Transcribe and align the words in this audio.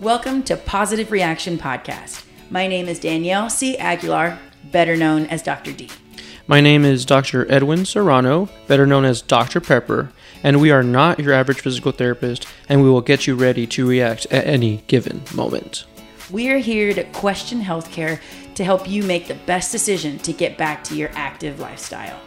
Welcome 0.00 0.44
to 0.44 0.56
Positive 0.56 1.10
Reaction 1.10 1.58
Podcast. 1.58 2.24
My 2.50 2.68
name 2.68 2.86
is 2.86 3.00
Danielle 3.00 3.50
C. 3.50 3.76
Aguilar, 3.76 4.38
better 4.70 4.96
known 4.96 5.26
as 5.26 5.42
Dr. 5.42 5.72
D. 5.72 5.88
My 6.46 6.60
name 6.60 6.84
is 6.84 7.04
Dr. 7.04 7.50
Edwin 7.50 7.84
Serrano, 7.84 8.48
better 8.68 8.86
known 8.86 9.04
as 9.04 9.20
Dr. 9.20 9.60
Pepper, 9.60 10.12
and 10.44 10.60
we 10.60 10.70
are 10.70 10.84
not 10.84 11.18
your 11.18 11.32
average 11.32 11.62
physical 11.62 11.90
therapist, 11.90 12.46
and 12.68 12.80
we 12.80 12.88
will 12.88 13.00
get 13.00 13.26
you 13.26 13.34
ready 13.34 13.66
to 13.66 13.88
react 13.88 14.24
at 14.26 14.46
any 14.46 14.84
given 14.86 15.20
moment. 15.34 15.84
We 16.30 16.48
are 16.50 16.58
here 16.58 16.94
to 16.94 17.02
question 17.06 17.60
healthcare 17.60 18.20
to 18.54 18.62
help 18.62 18.88
you 18.88 19.02
make 19.02 19.26
the 19.26 19.34
best 19.46 19.72
decision 19.72 20.18
to 20.18 20.32
get 20.32 20.56
back 20.56 20.84
to 20.84 20.94
your 20.94 21.10
active 21.14 21.58
lifestyle. 21.58 22.20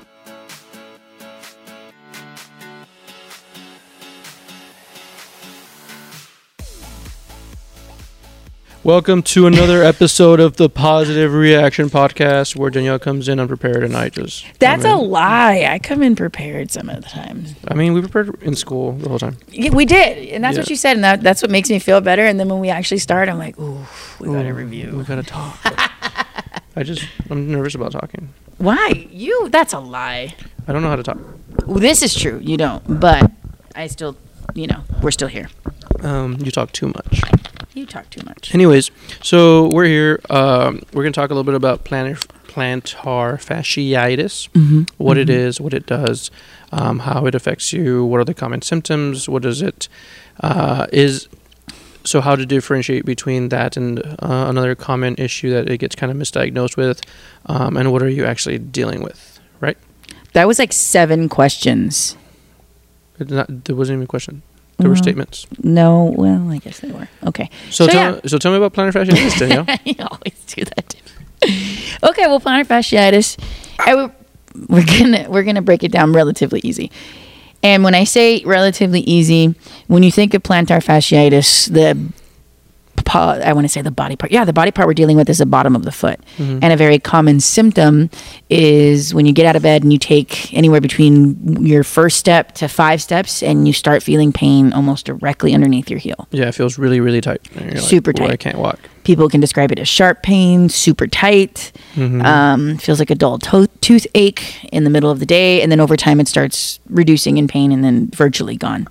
Welcome 8.83 9.21
to 9.23 9.45
another 9.45 9.83
episode 9.83 10.39
of 10.39 10.57
the 10.57 10.67
Positive 10.67 11.31
Reaction 11.35 11.91
Podcast, 11.91 12.55
where 12.55 12.71
Danielle 12.71 12.97
comes 12.97 13.27
in 13.29 13.39
unprepared 13.39 13.83
and 13.83 13.95
I 13.95 14.09
just. 14.09 14.43
That's 14.57 14.83
a 14.83 14.95
lie. 14.95 15.67
I 15.69 15.77
come 15.77 16.01
in 16.01 16.15
prepared 16.15 16.71
some 16.71 16.89
of 16.89 17.03
the 17.03 17.07
times. 17.07 17.53
I 17.67 17.75
mean, 17.75 17.93
we 17.93 18.01
prepared 18.01 18.41
in 18.41 18.55
school 18.55 18.93
the 18.93 19.07
whole 19.09 19.19
time. 19.19 19.37
Yeah, 19.49 19.69
we 19.69 19.85
did, 19.85 20.29
and 20.29 20.43
that's 20.43 20.57
what 20.57 20.67
Yeah. 20.67 20.71
you 20.73 20.77
said, 20.77 20.95
and 20.97 21.03
that, 21.03 21.21
that's 21.21 21.43
what 21.43 21.51
makes 21.51 21.69
me 21.69 21.77
feel 21.77 22.01
better. 22.01 22.25
And 22.25 22.39
then 22.39 22.49
when 22.49 22.59
we 22.59 22.69
actually 22.69 22.97
start, 22.97 23.29
I'm 23.29 23.37
like, 23.37 23.59
ooh, 23.59 23.85
we 24.19 24.29
got 24.29 24.43
to 24.43 24.51
review. 24.53 24.95
We 24.97 25.03
gotta 25.03 25.21
talk. 25.23 25.59
I 26.75 26.81
just, 26.81 27.05
I'm 27.29 27.51
nervous 27.51 27.75
about 27.75 27.91
talking. 27.91 28.29
Why 28.57 29.07
you? 29.11 29.49
That's 29.49 29.73
a 29.73 29.79
lie. 29.79 30.33
I 30.67 30.73
don't 30.73 30.81
know 30.81 30.89
how 30.89 30.95
to 30.95 31.03
talk. 31.03 31.19
Well, 31.67 31.79
this 31.79 32.01
is 32.01 32.15
true. 32.15 32.39
You 32.41 32.57
don't, 32.57 32.99
but 32.99 33.29
I 33.75 33.85
still, 33.87 34.17
you 34.55 34.65
know, 34.65 34.83
we're 35.03 35.11
still 35.11 35.27
here. 35.27 35.49
Um, 35.99 36.37
you 36.41 36.49
talk 36.49 36.71
too 36.71 36.87
much. 36.87 37.21
You 37.73 37.85
talk 37.85 38.09
too 38.09 38.21
much. 38.25 38.53
Anyways, 38.53 38.91
so 39.23 39.69
we're 39.73 39.85
here. 39.85 40.19
Um, 40.29 40.81
we're 40.93 41.03
gonna 41.03 41.13
talk 41.13 41.29
a 41.29 41.33
little 41.33 41.45
bit 41.45 41.55
about 41.55 41.85
plantar 41.85 42.17
plantar 42.47 43.35
fasciitis, 43.41 44.49
Mm-hmm. 44.49 44.81
what 44.97 45.17
it 45.17 45.29
is, 45.29 45.61
what 45.61 45.73
it 45.73 45.85
does, 45.85 46.29
um, 46.73 46.99
how 46.99 47.25
it 47.27 47.33
affects 47.33 47.71
you, 47.71 48.03
what 48.03 48.19
are 48.19 48.25
the 48.25 48.33
common 48.33 48.61
symptoms, 48.61 49.29
what 49.29 49.41
does 49.43 49.61
it 49.61 49.87
uh, 50.41 50.85
is. 50.91 51.29
So 52.03 52.19
how 52.19 52.35
to 52.35 52.45
differentiate 52.45 53.05
between 53.05 53.49
that 53.49 53.77
and 53.77 53.99
uh, 53.99 54.15
another 54.49 54.73
common 54.75 55.15
issue 55.19 55.51
that 55.51 55.69
it 55.69 55.77
gets 55.77 55.95
kind 55.95 56.11
of 56.11 56.17
misdiagnosed 56.17 56.75
with, 56.75 56.99
um, 57.45 57.77
and 57.77 57.91
what 57.91 58.01
are 58.01 58.09
you 58.09 58.25
actually 58.25 58.57
dealing 58.57 59.01
with, 59.03 59.39
right? 59.61 59.77
That 60.33 60.47
was 60.47 60.57
like 60.59 60.73
seven 60.73 61.29
questions. 61.29 62.17
Not, 63.19 63.65
there 63.65 63.75
wasn't 63.75 63.97
even 63.97 64.03
a 64.05 64.07
question. 64.07 64.41
There 64.81 64.89
were 64.89 64.95
Mhm. 64.95 64.99
statements. 65.03 65.47
No, 65.63 66.13
well, 66.17 66.49
I 66.51 66.57
guess 66.57 66.79
they 66.79 66.91
were. 66.91 67.07
Okay. 67.27 67.49
So, 67.69 67.85
So, 67.87 67.91
tell, 67.91 68.21
so 68.27 68.37
tell 68.37 68.51
me 68.51 68.57
about 68.57 68.73
plantar 68.73 68.91
fasciitis, 68.93 69.37
Danielle. 69.39 69.65
you 69.85 69.95
always 69.99 70.33
do 70.47 70.63
that. 70.65 70.89
To 70.89 70.97
me. 71.47 71.77
okay, 72.03 72.27
well, 72.27 72.39
plantar 72.39 72.65
fasciitis. 72.67 73.37
I 73.79 73.91
w- 73.91 74.11
we're 74.67 74.85
gonna 74.85 75.25
we're 75.29 75.43
gonna 75.43 75.61
break 75.61 75.83
it 75.83 75.91
down 75.91 76.13
relatively 76.13 76.59
easy. 76.63 76.91
And 77.63 77.83
when 77.83 77.93
I 77.95 78.03
say 78.05 78.41
relatively 78.45 79.01
easy, 79.01 79.53
when 79.87 80.03
you 80.03 80.11
think 80.11 80.33
of 80.33 80.41
plantar 80.43 80.81
fasciitis, 80.83 81.71
the 81.71 81.95
I 83.19 83.53
want 83.53 83.65
to 83.65 83.69
say 83.69 83.81
the 83.81 83.91
body 83.91 84.15
part. 84.15 84.31
Yeah, 84.31 84.45
the 84.45 84.53
body 84.53 84.71
part 84.71 84.87
we're 84.87 84.93
dealing 84.93 85.17
with 85.17 85.29
is 85.29 85.37
the 85.39 85.45
bottom 85.45 85.75
of 85.75 85.83
the 85.83 85.91
foot. 85.91 86.19
And 86.37 86.63
a 86.63 86.75
very 86.77 86.97
common 86.99 87.39
symptom 87.39 88.09
is 88.49 89.13
when 89.13 89.25
you 89.25 89.33
get 89.33 89.45
out 89.45 89.55
of 89.55 89.61
bed 89.63 89.83
and 89.83 89.91
you 89.93 89.99
take 89.99 90.53
anywhere 90.53 90.81
between 90.81 91.65
your 91.65 91.83
first 91.83 92.17
step 92.17 92.53
to 92.53 92.67
five 92.67 93.01
steps 93.01 93.41
and 93.43 93.67
you 93.67 93.73
start 93.73 94.03
feeling 94.03 94.31
pain 94.31 94.73
almost 94.73 95.05
directly 95.05 95.53
underneath 95.53 95.89
your 95.89 95.99
heel. 95.99 96.27
yeah, 96.31 96.47
it 96.47 96.55
feels 96.55 96.77
really, 96.77 96.99
really 96.99 97.21
tight. 97.21 97.41
You're 97.55 97.71
like, 97.71 97.77
Super 97.79 98.13
"Boy, 98.13 98.27
I 98.27 98.37
can't 98.37 98.57
walk. 98.57 98.79
People 99.03 99.29
can 99.29 99.39
describe 99.41 99.71
it 99.71 99.79
as 99.79 99.87
sharp 99.87 100.21
pain, 100.23 100.69
super 100.69 101.07
tight, 101.07 101.71
Mm-hmm. 101.95 102.21
um, 102.21 102.77
feels 102.77 102.99
like 102.99 103.09
a 103.09 103.15
dull 103.15 103.37
to- 103.39 103.67
toothache 103.81 104.63
in 104.71 104.83
the 104.85 104.89
middle 104.89 105.11
of 105.11 105.19
the 105.19 105.25
day, 105.25 105.61
and 105.61 105.71
then 105.71 105.79
over 105.81 105.97
time 105.97 106.19
it 106.21 106.27
starts 106.27 106.79
reducing 106.89 107.37
in 107.37 107.47
pain 107.47 107.71
and 107.71 107.83
then 107.83 108.09
virtually 108.11 108.55
gone. 108.55 108.87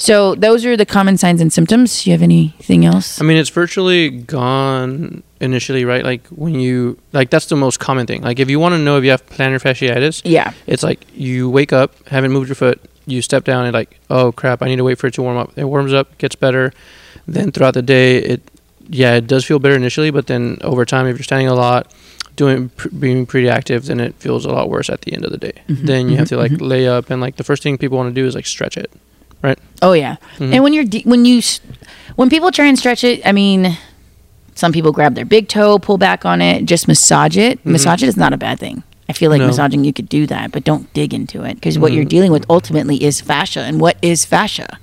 So 0.00 0.36
those 0.36 0.64
are 0.64 0.76
the 0.76 0.86
common 0.86 1.18
signs 1.18 1.40
and 1.40 1.52
symptoms. 1.52 2.02
Do 2.04 2.10
You 2.10 2.14
have 2.14 2.22
anything 2.22 2.84
else? 2.84 3.20
I 3.20 3.24
mean, 3.24 3.36
it's 3.36 3.50
virtually 3.50 4.10
gone 4.10 5.24
initially, 5.40 5.84
right? 5.84 6.04
Like 6.04 6.24
when 6.28 6.54
you 6.54 6.96
like 7.12 7.30
that's 7.30 7.46
the 7.46 7.56
most 7.56 7.80
common 7.80 8.06
thing. 8.06 8.22
Like 8.22 8.38
if 8.38 8.48
you 8.48 8.60
want 8.60 8.74
to 8.74 8.78
know 8.78 8.96
if 8.96 9.04
you 9.04 9.10
have 9.10 9.26
plantar 9.26 9.60
fasciitis, 9.60 10.22
Yeah. 10.24 10.52
it's 10.66 10.82
like 10.84 11.00
you 11.14 11.50
wake 11.50 11.72
up, 11.72 11.94
haven't 12.08 12.30
moved 12.32 12.48
your 12.48 12.54
foot, 12.54 12.80
you 13.06 13.22
step 13.22 13.42
down, 13.44 13.64
and 13.64 13.74
like, 13.74 13.98
oh 14.08 14.30
crap, 14.32 14.62
I 14.62 14.66
need 14.68 14.76
to 14.76 14.84
wait 14.84 14.98
for 14.98 15.08
it 15.08 15.14
to 15.14 15.22
warm 15.22 15.36
up. 15.36 15.50
It 15.56 15.64
warms 15.64 15.92
up, 15.92 16.16
gets 16.18 16.36
better. 16.36 16.72
Then 17.26 17.50
throughout 17.50 17.74
the 17.74 17.82
day, 17.82 18.18
it 18.18 18.42
yeah, 18.88 19.14
it 19.16 19.26
does 19.26 19.44
feel 19.44 19.58
better 19.58 19.74
initially, 19.76 20.10
but 20.10 20.28
then 20.28 20.58
over 20.62 20.84
time, 20.86 21.06
if 21.08 21.18
you're 21.18 21.24
standing 21.24 21.48
a 21.48 21.54
lot, 21.54 21.92
doing 22.36 22.70
being 23.00 23.26
pretty 23.26 23.48
active, 23.48 23.86
then 23.86 23.98
it 23.98 24.14
feels 24.14 24.44
a 24.46 24.50
lot 24.52 24.70
worse 24.70 24.88
at 24.88 25.00
the 25.02 25.12
end 25.12 25.24
of 25.24 25.32
the 25.32 25.38
day. 25.38 25.52
Mhm, 25.68 25.86
Then 25.86 26.08
you 26.08 26.16
have 26.16 26.26
mhm, 26.26 26.30
to 26.30 26.36
like 26.36 26.52
mhm. 26.52 26.60
lay 26.60 26.86
up, 26.88 27.10
and 27.10 27.20
like 27.20 27.34
the 27.36 27.44
first 27.44 27.62
thing 27.64 27.76
people 27.78 27.98
want 27.98 28.14
to 28.14 28.20
do 28.20 28.26
is 28.26 28.34
like 28.36 28.46
stretch 28.46 28.76
it. 28.76 28.90
Oh 29.82 29.92
yeah. 29.92 30.16
Mhm. 30.38 30.54
And 30.54 30.62
when 30.64 30.72
you're 30.72 30.84
de- 30.84 31.02
when 31.04 31.24
you 31.24 31.40
when 32.16 32.28
people 32.30 32.50
try 32.50 32.66
and 32.66 32.78
stretch 32.78 33.04
it, 33.04 33.24
I 33.26 33.32
mean, 33.32 33.76
some 34.54 34.72
people 34.72 34.90
grab 34.92 35.14
their 35.14 35.24
big 35.24 35.48
toe, 35.48 35.78
pull 35.78 35.98
back 35.98 36.24
on 36.24 36.40
it, 36.42 36.64
just 36.64 36.88
massage 36.88 37.36
it. 37.36 37.58
Mhm. 37.64 37.72
Massage 37.72 38.02
it 38.02 38.08
is 38.08 38.16
not 38.16 38.32
a 38.32 38.36
bad 38.36 38.58
thing. 38.58 38.82
I 39.08 39.12
feel 39.14 39.30
like 39.30 39.40
No. 39.40 39.46
massaging 39.46 39.84
you 39.84 39.92
could 39.92 40.08
do 40.08 40.26
that, 40.26 40.52
but 40.52 40.64
don't 40.64 40.92
dig 40.92 41.14
into 41.14 41.42
it 41.44 41.54
because 41.54 41.78
what 41.78 41.92
you're 41.92 42.04
Mhm. 42.04 42.08
dealing 42.10 42.32
with 42.32 42.44
ultimately 42.50 43.02
is 43.02 43.20
fascia. 43.20 43.60
And 43.60 43.80
what 43.80 43.96
is 44.02 44.24
fascia? 44.24 44.78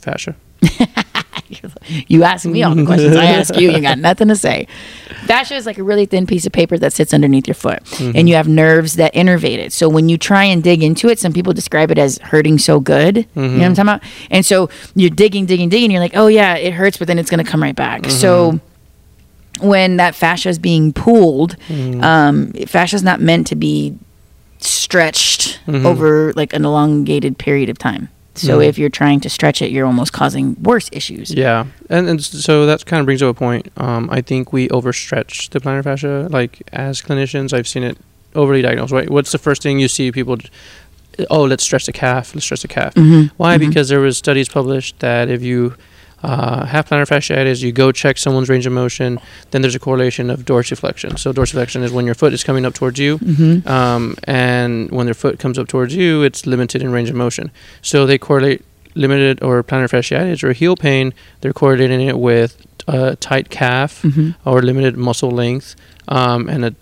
Fascia. 0.00 0.34
You 2.08 2.22
ask 2.24 2.44
me 2.46 2.62
all 2.62 2.74
the 2.74 2.84
questions. 2.84 3.16
I 3.16 3.26
ask 3.26 3.56
you. 3.56 3.70
You 3.70 3.80
got 3.80 3.98
nothing 3.98 4.28
to 4.28 4.36
say. 4.36 4.66
Fascia 5.26 5.54
is 5.54 5.66
like 5.66 5.78
a 5.78 5.82
really 5.82 6.06
thin 6.06 6.26
piece 6.26 6.44
of 6.46 6.52
paper 6.52 6.76
that 6.78 6.92
sits 6.92 7.14
underneath 7.14 7.46
your 7.46 7.54
foot, 7.54 7.80
and 8.00 8.28
you 8.28 8.34
have 8.34 8.46
nerves 8.48 8.96
that 8.96 9.14
innervate 9.14 9.58
it. 9.58 9.72
So 9.72 9.88
when 9.88 10.08
you 10.08 10.18
try 10.18 10.44
and 10.44 10.62
dig 10.62 10.82
into 10.82 11.08
it, 11.08 11.18
some 11.18 11.32
people 11.32 11.52
describe 11.52 11.90
it 11.90 11.98
as 11.98 12.18
hurting 12.18 12.58
so 12.58 12.80
good. 12.80 13.16
You 13.34 13.42
know 13.42 13.48
what 13.58 13.62
I'm 13.64 13.74
talking 13.74 13.88
about? 13.88 14.02
And 14.30 14.44
so 14.44 14.68
you're 14.94 15.10
digging, 15.10 15.46
digging, 15.46 15.68
digging. 15.68 15.90
You're 15.90 16.00
like, 16.00 16.16
oh 16.16 16.26
yeah, 16.26 16.56
it 16.56 16.72
hurts, 16.74 16.96
but 16.98 17.06
then 17.08 17.18
it's 17.18 17.30
going 17.30 17.44
to 17.44 17.50
come 17.50 17.62
right 17.62 17.76
back. 17.76 18.10
So 18.10 18.60
when 19.60 19.96
that 19.98 20.14
fascia 20.14 20.48
is 20.48 20.58
being 20.58 20.92
pulled, 20.92 21.56
um, 22.02 22.52
fascia 22.66 22.96
is 22.96 23.02
not 23.02 23.20
meant 23.20 23.46
to 23.48 23.54
be 23.56 23.96
stretched 24.58 25.60
Mhm. 25.66 25.84
over 25.84 26.32
like 26.34 26.52
an 26.52 26.64
elongated 26.64 27.38
period 27.38 27.68
of 27.68 27.78
time. 27.78 28.08
So 28.36 28.58
Mhm. 28.58 28.66
if 28.68 28.78
you're 28.78 28.88
trying 28.90 29.20
to 29.20 29.28
stretch 29.30 29.62
it, 29.62 29.70
you're 29.70 29.86
almost 29.86 30.12
causing 30.12 30.56
worse 30.62 30.88
issues. 30.92 31.30
Yeah, 31.32 31.66
and 31.88 32.08
and 32.08 32.22
so 32.22 32.66
that 32.66 32.84
kind 32.86 33.00
of 33.00 33.06
brings 33.06 33.22
up 33.22 33.30
a 33.36 33.38
point. 33.38 33.68
Um, 33.76 34.08
I 34.10 34.20
think 34.22 34.52
we 34.52 34.68
overstretch 34.68 35.50
the 35.50 35.60
plantar 35.60 35.84
fascia. 35.84 36.28
Like 36.30 36.62
as 36.72 37.00
clinicians, 37.02 37.52
I've 37.52 37.68
seen 37.68 37.84
it 37.84 37.96
overly 38.34 38.62
diagnosed. 38.62 38.92
Right? 38.92 39.08
What's 39.10 39.30
the 39.32 39.38
first 39.38 39.62
thing 39.62 39.78
you 39.80 39.88
see 39.88 40.10
people? 40.12 40.36
d- 40.36 40.48
Oh, 41.30 41.44
let's 41.44 41.62
stretch 41.62 41.86
the 41.86 41.92
calf. 41.92 42.34
Let's 42.34 42.44
stretch 42.44 42.62
the 42.62 42.68
calf. 42.68 42.92
Mhm. 42.94 43.30
Why? 43.36 43.56
Mhm. 43.56 43.60
Because 43.68 43.88
there 43.88 44.00
was 44.00 44.16
studies 44.18 44.48
published 44.48 44.98
that 44.98 45.28
if 45.30 45.42
you 45.42 45.74
uh, 46.24 46.64
have 46.66 46.84
plantar 46.88 47.06
fasciitis, 47.14 47.62
you 47.62 47.72
go 47.72 47.92
check 47.92 48.16
someone's 48.18 48.48
range 48.48 48.66
of 48.66 48.72
motion, 48.72 49.10
then 49.50 49.60
there's 49.62 49.74
a 49.74 49.78
correlation 49.88 50.30
of 50.30 50.38
dorsiflexion. 50.52 51.18
So 51.18 51.32
dorsiflexion 51.32 51.82
is 51.82 51.92
when 51.92 52.06
your 52.06 52.14
foot 52.22 52.32
is 52.32 52.42
coming 52.48 52.64
up 52.68 52.74
towards 52.74 52.98
you, 52.98 53.18
Mhm. 53.18 53.66
um, 53.78 54.16
and 54.24 54.90
when 54.96 55.06
their 55.06 55.14
foot 55.24 55.38
comes 55.38 55.58
up 55.58 55.68
towards 55.68 55.94
you, 55.94 56.22
it's 56.22 56.46
limited 56.46 56.82
in 56.82 56.90
range 56.98 57.10
of 57.10 57.16
motion. 57.16 57.50
So 57.82 58.06
they 58.06 58.18
correlate 58.18 58.62
limited 58.94 59.42
or 59.42 59.62
plantar 59.62 59.90
fasciitis 59.94 60.42
or 60.44 60.52
heel 60.52 60.76
pain. 60.76 61.12
They're 61.40 61.52
correlating 61.52 62.00
it 62.00 62.18
with 62.18 62.52
a 62.86 63.16
tight 63.16 63.50
calf 63.50 64.02
Mhm. 64.02 64.34
or 64.44 64.62
limited 64.62 64.96
muscle 64.96 65.30
length, 65.30 65.74
um, 66.08 66.48
and 66.48 66.64
a 66.64 66.74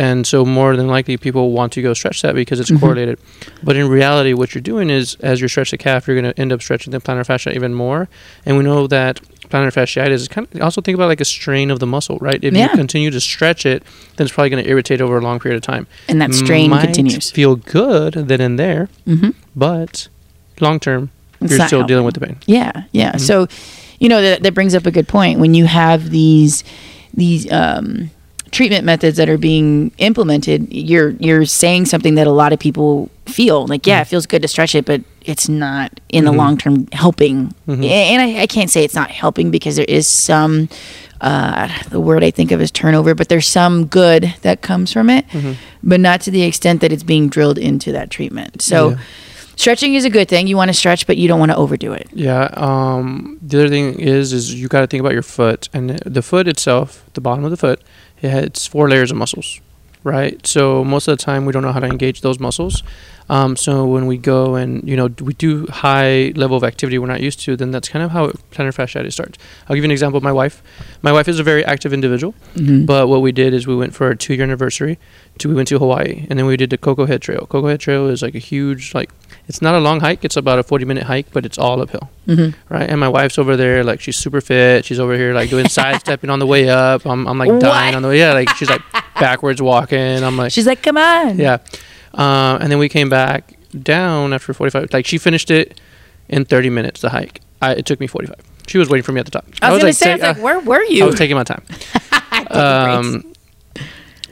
and 0.00 0.26
so 0.26 0.38
more 0.44 0.76
than 0.78 0.88
likely 0.96 1.16
people 1.18 1.44
want 1.58 1.70
to 1.74 1.82
go 1.82 1.92
stretch 1.94 2.22
that 2.22 2.34
because 2.34 2.58
it's 2.62 2.70
Mhm. 2.70 2.80
correlated. 2.80 3.18
But 3.62 3.74
in 3.76 3.86
reality, 3.88 4.32
what 4.40 4.48
you're 4.54 4.62
doing 4.72 4.88
is 4.90 5.16
as 5.30 5.40
you 5.42 5.48
stretch 5.48 5.70
the 5.72 5.78
calf, 5.78 6.06
you're 6.06 6.18
going 6.20 6.32
to 6.32 6.40
end 6.40 6.52
up 6.54 6.60
stretching 6.62 6.90
the 6.92 7.00
plantar 7.00 7.26
fascia 7.26 7.50
even 7.54 7.74
more. 7.74 8.08
And 8.46 8.56
we 8.56 8.62
know 8.64 8.86
that 8.86 9.20
plantar 9.50 9.72
fasciitis 9.78 10.20
is 10.24 10.28
kind 10.28 10.46
of 10.54 10.62
also 10.62 10.80
think 10.80 10.94
about 10.98 11.08
like 11.08 11.20
a 11.20 11.24
strain 11.38 11.70
of 11.70 11.78
the 11.80 11.86
muscle, 11.86 12.16
right? 12.28 12.38
If 12.42 12.54
Yeah. 12.54 12.70
you 12.70 12.76
continue 12.84 13.10
to 13.10 13.20
stretch 13.20 13.66
it, 13.66 13.82
then 14.16 14.24
it's 14.26 14.32
probably 14.34 14.50
going 14.50 14.64
to 14.64 14.70
irritate 14.70 15.00
over 15.02 15.18
a 15.18 15.20
long 15.28 15.38
period 15.38 15.56
of 15.56 15.62
time. 15.74 15.86
And 16.08 16.20
that 16.22 16.32
strain 16.34 16.70
Might 16.70 16.84
continues. 16.86 17.30
Feel 17.30 17.56
good 17.56 18.12
then 18.30 18.40
and 18.40 18.58
there, 18.58 18.88
hmm 19.06 19.30
but 19.54 20.08
long 20.60 20.78
term, 20.80 21.10
you're 21.40 21.66
still 21.66 21.84
dealing 21.84 22.04
with 22.06 22.14
the 22.14 22.20
pain. 22.26 22.36
Yeah, 22.46 22.72
yeah. 22.92 23.12
Mhm. 23.12 23.20
So, 23.20 23.48
you 23.98 24.08
know, 24.08 24.22
that, 24.22 24.42
that 24.44 24.54
brings 24.54 24.74
up 24.74 24.86
a 24.86 24.90
good 24.90 25.08
point. 25.08 25.40
When 25.40 25.52
you 25.54 25.66
have 25.66 26.10
these 26.10 26.64
these 27.12 27.50
um, 27.52 28.10
treatment 28.50 28.84
methods 28.84 29.16
that 29.16 29.28
are 29.28 29.38
being 29.38 29.92
implemented, 29.98 30.72
you're 30.72 31.10
you're 31.20 31.44
saying 31.46 31.86
something 31.86 32.14
that 32.16 32.26
a 32.26 32.32
lot 32.32 32.52
of 32.52 32.58
people 32.58 33.08
feel 33.26 33.66
like, 33.66 33.86
yeah, 33.86 34.00
it 34.00 34.06
feels 34.06 34.26
good 34.26 34.42
to 34.42 34.48
stretch 34.48 34.74
it, 34.74 34.84
but 34.84 35.02
it's 35.22 35.48
not 35.48 36.00
in 36.08 36.24
the 36.24 36.32
Mhm. 36.32 36.36
long 36.36 36.58
term 36.58 36.88
helping. 36.92 37.54
Mhm. 37.68 37.84
And 37.88 38.22
I, 38.22 38.42
I 38.42 38.46
can't 38.46 38.70
say 38.70 38.82
it's 38.84 38.94
not 38.94 39.10
helping 39.10 39.50
because 39.50 39.76
there 39.76 39.84
is 39.88 40.06
some. 40.08 40.68
Uh, 41.20 41.68
the 41.90 42.00
word 42.00 42.24
I 42.24 42.30
think 42.30 42.50
of 42.50 42.62
is 42.62 42.70
turnover, 42.70 43.14
but 43.14 43.28
there's 43.28 43.46
some 43.46 43.84
good 43.84 44.32
that 44.40 44.62
comes 44.62 44.90
from 44.90 45.10
it, 45.10 45.28
Mhm. 45.28 45.56
but 45.82 46.00
not 46.00 46.22
to 46.22 46.30
the 46.30 46.40
extent 46.44 46.80
that 46.80 46.92
it's 46.92 47.02
being 47.02 47.28
drilled 47.28 47.58
into 47.58 47.92
that 47.92 48.08
treatment. 48.10 48.62
So, 48.62 48.90
Yeah. 48.90 48.96
Stretching 49.56 49.94
is 49.94 50.06
a 50.06 50.10
good 50.10 50.26
thing. 50.26 50.46
You 50.46 50.56
want 50.56 50.70
to 50.70 50.72
stretch, 50.72 51.06
but 51.06 51.18
you 51.18 51.28
don't 51.28 51.38
want 51.38 51.50
to 51.52 51.56
overdo 51.56 51.92
it. 51.92 52.08
Yeah. 52.14 52.48
Um, 52.54 53.36
the 53.46 53.58
other 53.60 53.68
thing 53.68 54.00
is, 54.00 54.32
is 54.32 54.54
you 54.54 54.68
got 54.68 54.80
to 54.80 54.86
think 54.86 55.02
about 55.02 55.12
your 55.12 55.20
foot 55.20 55.68
and 55.74 56.00
the 56.06 56.22
foot 56.22 56.48
itself, 56.48 57.04
the 57.12 57.20
bottom 57.20 57.44
of 57.44 57.50
the 57.50 57.58
foot. 57.58 57.82
It 58.22 58.30
has 58.30 58.66
four 58.66 58.88
layers 58.88 59.10
of 59.10 59.16
muscles, 59.16 59.60
right? 60.04 60.44
So 60.46 60.84
most 60.84 61.08
of 61.08 61.16
the 61.18 61.22
time 61.24 61.44
we 61.46 61.52
don't 61.52 61.62
know 61.62 61.72
how 61.72 61.80
to 61.80 61.86
engage 61.86 62.20
those 62.22 62.38
muscles. 62.40 62.82
Um, 63.28 63.54
so 63.56 63.86
when 63.86 64.06
we 64.06 64.18
go 64.18 64.56
and 64.56 64.82
you 64.88 64.96
know 64.96 65.08
we 65.20 65.34
do 65.34 65.64
high 65.68 66.32
level 66.34 66.56
of 66.56 66.64
activity 66.64 66.98
we're 66.98 67.06
not 67.06 67.20
used 67.20 67.38
to, 67.42 67.54
then 67.56 67.70
that's 67.70 67.88
kind 67.88 68.04
of 68.04 68.10
how 68.10 68.28
plantar 68.50 68.74
fasciitis 68.74 69.12
starts. 69.12 69.38
I'll 69.68 69.76
give 69.76 69.84
you 69.84 69.88
an 69.88 69.92
example 69.92 70.16
of 70.18 70.24
my 70.24 70.32
wife. 70.32 70.64
My 71.02 71.12
wife 71.12 71.28
is 71.28 71.38
a 71.38 71.44
very 71.44 71.64
active 71.64 71.92
individual, 71.92 72.34
Mhm. 72.56 72.86
but 72.86 73.08
what 73.08 73.22
we 73.22 73.30
did 73.30 73.54
is 73.54 73.68
we 73.68 73.76
went 73.76 73.94
for 73.94 74.06
our 74.08 74.16
two 74.16 74.34
year 74.34 74.42
anniversary. 74.42 74.98
To, 75.38 75.48
we 75.48 75.54
went 75.54 75.68
to 75.68 75.78
Hawaii 75.78 76.26
and 76.28 76.38
then 76.40 76.44
we 76.46 76.56
did 76.56 76.70
the 76.70 76.76
Koko 76.76 77.06
Head 77.06 77.22
Trail. 77.22 77.46
Koko 77.48 77.68
Head 77.68 77.78
Trail 77.78 78.08
is 78.08 78.20
like 78.20 78.34
a 78.34 78.40
huge 78.40 78.94
like 78.94 79.10
it's 79.46 79.62
not 79.62 79.74
a 79.76 79.78
long 79.80 80.00
hike. 80.00 80.24
It's 80.24 80.36
about 80.36 80.58
a 80.58 80.64
forty 80.64 80.84
minute 80.84 81.04
hike, 81.04 81.26
but 81.32 81.46
it's 81.46 81.56
all 81.56 81.80
uphill 81.80 82.10
Mhm. 82.26 82.54
right? 82.68 82.90
And 82.90 82.98
my 82.98 83.08
wife's 83.08 83.38
over 83.38 83.56
there, 83.56 83.84
like 83.84 84.00
she's 84.00 84.16
super 84.16 84.40
fit. 84.40 84.84
She's 84.84 84.98
over 84.98 85.14
here 85.16 85.34
like 85.34 85.50
doing 85.50 85.68
sidestepping 85.78 86.30
on 86.30 86.40
the 86.40 86.46
way 86.46 86.68
up. 86.68 87.06
I'm, 87.06 87.28
I'm 87.28 87.38
like 87.38 87.48
What? 87.50 87.60
dying 87.60 87.94
on 87.94 88.02
the 88.02 88.08
way. 88.08 88.18
Yeah, 88.18 88.32
like 88.32 88.50
she's 88.56 88.68
like 88.68 88.82
backwards 89.20 89.62
walking. 89.62 90.24
I'm 90.24 90.36
like, 90.36 90.52
She's 90.52 90.66
like, 90.66 90.82
come 90.82 90.96
on. 90.96 91.38
yeah. 91.38 91.58
Uh, 92.14 92.58
and 92.60 92.70
then 92.72 92.78
we 92.78 92.88
came 92.88 93.08
back 93.08 93.54
down 93.82 94.32
after 94.32 94.52
45. 94.52 94.92
Like 94.92 95.06
she 95.06 95.18
finished 95.18 95.50
it 95.50 95.80
in 96.28 96.44
30 96.44 96.70
minutes. 96.70 97.00
The 97.00 97.10
hike. 97.10 97.40
I, 97.62 97.72
it 97.74 97.86
took 97.86 98.00
me 98.00 98.06
45. 98.06 98.34
She 98.66 98.78
was 98.78 98.88
waiting 98.88 99.04
for 99.04 99.12
me 99.12 99.20
at 99.20 99.26
the 99.26 99.32
top. 99.32 99.46
I 99.62 99.72
was, 99.72 99.80
gonna 99.80 99.92
say, 99.92 100.12
I 100.12 100.14
was 100.14 100.22
like, 100.22 100.42
where 100.42 100.60
were 100.60 100.82
you? 100.84 101.04
I 101.04 101.06
was 101.06 101.16
taking 101.16 101.36
my 101.36 101.44
time. 101.44 101.62
Um, 102.52 103.32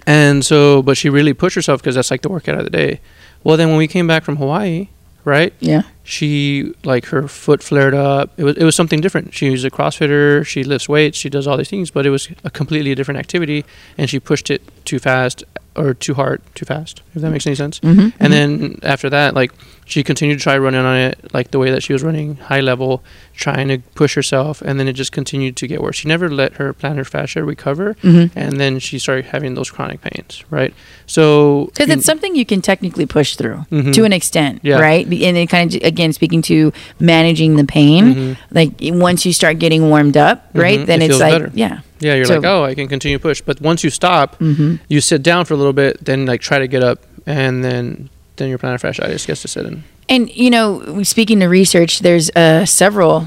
and 0.07 0.45
so, 0.45 0.83
but 0.83 0.97
she 0.97 1.09
really 1.11 1.35
pushed 1.35 1.55
herself 1.55 1.81
because 1.81 1.95
that's 1.95 2.11
like 2.11 2.23
the 2.23 2.29
workout 2.29 2.59
of 2.59 2.65
the 2.65 2.71
day. 2.71 3.01
Well, 3.45 3.57
then 3.57 3.69
when 3.69 3.77
we 3.79 3.87
came 3.87 4.07
back 4.07 4.25
from 4.25 4.37
Hawaii, 4.37 4.89
right? 5.29 5.53
yeah. 5.61 5.83
she 6.03 6.75
like 6.85 7.07
her 7.07 7.29
foot 7.29 7.63
flared 7.63 7.95
up. 7.95 8.31
It 8.37 8.45
was 8.45 8.57
it 8.57 8.65
was 8.65 8.75
something 8.75 9.01
different. 9.01 9.35
She's 9.35 9.65
a 9.65 9.71
CrossFitter. 9.71 10.45
She 10.47 10.65
lifts 10.65 10.89
weights. 10.89 11.19
She 11.19 11.29
does 11.29 11.47
all 11.47 11.57
these 11.57 11.71
things, 11.71 11.91
but 11.91 12.07
it 12.07 12.11
was 12.11 12.29
a 12.45 12.51
completely 12.51 12.95
different 12.95 13.21
activity, 13.21 13.65
and 13.99 14.09
she 14.11 14.19
pushed 14.19 14.51
it 14.51 14.63
too 14.85 14.99
fast 14.99 15.45
or 15.79 15.95
too 15.95 16.15
hard, 16.15 16.41
too 16.55 16.65
fast. 16.65 17.03
If 17.15 17.23
that 17.23 17.31
makes 17.31 17.47
any 17.47 17.57
sense. 17.57 17.81
Mm-hmm. 17.81 18.09
And 18.23 18.33
then 18.33 18.79
after 18.83 19.09
that, 19.11 19.35
like 19.35 19.53
she 19.87 20.03
continued 20.03 20.39
to 20.39 20.43
try 20.43 20.59
running 20.59 20.85
on 20.85 20.97
it, 20.97 21.33
like 21.33 21.51
the 21.51 21.59
way 21.59 21.71
that 21.71 21.83
she 21.83 21.93
was 21.95 22.03
running, 22.03 22.37
high 22.37 22.61
level, 22.61 23.03
trying 23.35 23.69
to 23.69 23.79
push 23.95 24.15
herself, 24.15 24.61
and 24.61 24.79
then 24.79 24.87
it 24.87 24.93
just 24.93 25.13
continued 25.13 25.57
to 25.57 25.67
get 25.67 25.81
worse. 25.81 25.97
She 25.97 26.09
never 26.09 26.29
let 26.29 26.55
her 26.55 26.75
plantar 26.75 27.07
fascia 27.07 27.43
recover, 27.43 27.95
Mm-hmm. 28.03 28.39
and 28.39 28.61
then 28.61 28.79
she 28.81 28.99
started 28.99 29.27
having 29.27 29.55
those 29.55 29.71
chronic 29.71 30.01
pains. 30.03 30.45
Right. 30.51 30.75
So 31.07 31.67
Because 31.75 31.89
it's 31.89 32.05
something 32.05 32.37
you 32.37 32.45
can 32.45 32.61
technically 32.61 33.07
push 33.07 33.37
through 33.37 33.65
Mhm. 33.73 33.95
to 33.95 34.05
an 34.05 34.13
extent, 34.13 34.61
Yeah. 34.63 34.79
right? 34.79 35.07
And 35.07 35.37
it 35.37 35.49
kind 35.49 35.75
of, 35.75 35.83
again, 35.83 36.13
speaking 36.13 36.43
to 36.43 36.71
managing 37.01 37.57
the 37.57 37.65
pain, 37.65 38.15
Mhm. 38.15 38.37
like 38.53 38.73
once 38.83 39.25
you 39.25 39.33
start 39.33 39.59
getting 39.59 39.89
warmed 39.89 40.17
up, 40.19 40.51
right? 40.55 40.81
Mhm. 40.81 40.87
Then 40.87 41.01
It 41.03 41.11
it's 41.11 41.21
like, 41.21 41.33
better. 41.33 41.51
yeah. 41.55 41.79
Yeah, 42.01 42.15
you're 42.15 42.25
So- 42.27 42.37
like, 42.37 42.45
oh, 42.45 42.65
I 42.65 42.75
can 42.75 42.89
continue 42.89 43.19
push. 43.19 43.41
But 43.41 43.61
once 43.61 43.83
you 43.85 43.91
stop, 43.91 44.37
hmm 44.37 44.77
you 44.89 45.01
sit 45.01 45.23
down 45.23 45.45
for 45.45 45.55
a 45.55 45.57
little 45.57 45.73
bit, 45.73 46.05
then 46.05 46.27
like 46.27 46.41
try 46.41 46.59
to 46.59 46.67
get 46.69 46.83
up, 46.83 47.03
and 47.27 47.65
then 47.65 48.09
then 48.37 48.49
your 48.49 48.59
plantar 48.59 48.81
fasciitis 48.81 49.27
gets 49.27 49.43
to 49.43 49.49
sit 49.49 49.67
in. 49.67 49.83
And 50.09 50.31
you 50.35 50.51
know, 50.51 51.03
speaking 51.03 51.41
to 51.41 51.47
research, 51.49 52.01
there's 52.01 52.31
uh, 52.37 52.65
several 52.65 53.27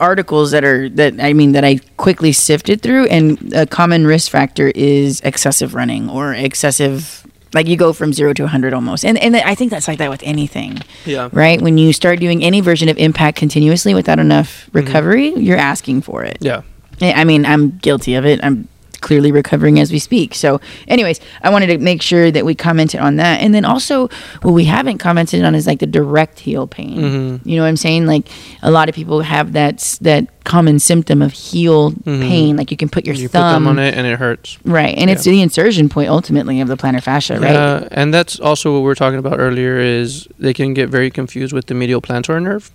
articles 0.00 0.50
that 0.50 0.64
are 0.64 0.88
that 0.90 1.14
I 1.20 1.32
mean 1.32 1.52
that 1.52 1.64
I 1.64 1.78
quickly 1.96 2.32
sifted 2.32 2.80
through, 2.82 3.06
and 3.06 3.52
a 3.54 3.66
common 3.66 4.06
risk 4.06 4.30
factor 4.30 4.70
is 4.74 5.20
excessive 5.22 5.74
running 5.74 6.08
or 6.08 6.32
excessive. 6.34 7.26
Like 7.54 7.68
you 7.68 7.76
go 7.76 7.92
from 7.92 8.12
zero 8.12 8.32
to 8.32 8.42
100 8.42 8.74
almost. 8.74 9.04
And, 9.04 9.16
and 9.16 9.36
I 9.36 9.54
think 9.54 9.70
that's 9.70 9.86
like 9.86 9.98
that 9.98 10.10
with 10.10 10.24
anything, 10.24 10.78
Yeah. 11.06 11.28
right? 11.32 11.62
When 11.62 11.78
you 11.78 11.92
start 11.92 12.18
doing 12.18 12.42
any 12.42 12.60
version 12.60 12.88
of 12.88 12.98
impact 12.98 13.38
continuously 13.38 13.94
without 13.94 14.18
enough 14.18 14.68
recovery, 14.72 15.32
you're 15.36 15.56
asking 15.56 16.02
for 16.02 16.24
it. 16.24 16.38
Yeah. 16.40 16.62
I 17.00 17.12
I 17.12 17.24
mean, 17.24 17.44
I'm 17.46 17.78
guilty 17.78 18.14
of 18.14 18.24
it. 18.26 18.40
I'm 18.42 18.68
clearly 19.00 19.30
recovering 19.30 19.78
as 19.78 19.92
we 19.92 19.98
speak. 19.98 20.34
So, 20.34 20.62
anyways, 20.88 21.20
I 21.42 21.50
wanted 21.50 21.66
to 21.66 21.76
make 21.76 22.00
sure 22.00 22.30
that 22.30 22.46
we 22.46 22.54
commented 22.54 23.00
on 23.00 23.16
that. 23.16 23.42
And 23.42 23.54
then 23.54 23.66
also, 23.66 24.08
what 24.40 24.52
we 24.52 24.64
haven't 24.64 24.96
commented 24.96 25.44
on 25.44 25.54
is 25.54 25.66
like 25.66 25.80
the 25.80 25.86
direct 25.86 26.40
heel 26.40 26.66
pain. 26.66 26.96
Mm-hmm. 26.98 27.46
You 27.46 27.56
know 27.56 27.62
what 27.64 27.68
I'm 27.68 27.76
saying? 27.76 28.06
Like 28.06 28.26
a 28.62 28.70
lot 28.70 28.88
of 28.88 28.94
people 28.94 29.20
have 29.20 29.52
that 29.52 29.98
that 30.00 30.28
common 30.44 30.78
symptom 30.78 31.20
of 31.20 31.32
heel 31.32 31.90
Mhm. 31.92 32.20
pain. 32.22 32.56
Like 32.56 32.70
you 32.70 32.78
can 32.78 32.88
put 32.88 33.04
your 33.04 33.14
You 33.14 33.28
put 33.28 33.32
thumb 33.32 33.64
them 33.64 33.66
on 33.72 33.78
it, 33.78 33.94
and 33.94 34.06
it 34.06 34.18
hurts. 34.18 34.56
right, 34.64 34.94
and 34.96 35.10
it's 35.10 35.24
the 35.24 35.42
insertion 35.42 35.88
point 35.90 36.08
ultimately 36.08 36.60
of 36.62 36.68
the 36.68 36.76
plantar 36.76 37.02
fascia, 37.02 37.38
right? 37.38 37.52
Yeah, 37.52 37.88
and 37.92 38.12
that's 38.14 38.40
also 38.40 38.72
what 38.72 38.78
we 38.80 38.84
were 38.86 38.94
talking 38.94 39.18
about 39.18 39.38
earlier. 39.38 39.78
Is 39.78 40.28
they 40.38 40.54
can 40.54 40.72
get 40.72 40.88
very 40.88 41.10
confused 41.10 41.52
with 41.52 41.66
the 41.66 41.74
medial 41.74 42.00
plantar 42.00 42.40
nerve. 42.42 42.70